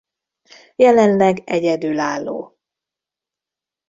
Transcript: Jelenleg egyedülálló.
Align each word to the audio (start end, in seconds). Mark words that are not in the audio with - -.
Jelenleg 0.75 1.41
egyedülálló. 1.49 2.57